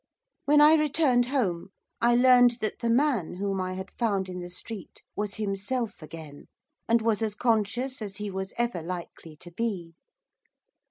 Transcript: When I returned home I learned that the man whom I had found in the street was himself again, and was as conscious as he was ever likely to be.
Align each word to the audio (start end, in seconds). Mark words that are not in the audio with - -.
When 0.45 0.61
I 0.61 0.73
returned 0.73 1.27
home 1.27 1.67
I 2.01 2.15
learned 2.15 2.57
that 2.61 2.79
the 2.79 2.89
man 2.89 3.35
whom 3.35 3.61
I 3.61 3.73
had 3.73 3.91
found 3.99 4.29
in 4.29 4.39
the 4.39 4.49
street 4.49 5.03
was 5.15 5.35
himself 5.35 6.01
again, 6.01 6.47
and 6.87 7.03
was 7.03 7.21
as 7.21 7.35
conscious 7.35 8.01
as 8.01 8.15
he 8.15 8.31
was 8.31 8.51
ever 8.57 8.81
likely 8.81 9.35
to 9.35 9.51
be. 9.51 9.93